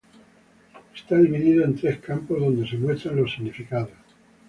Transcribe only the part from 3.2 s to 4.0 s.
significados.